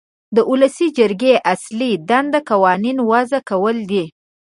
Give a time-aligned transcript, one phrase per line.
[0.35, 4.05] د ولسي جرګې اصلي دنده قوانین وضع کول دي.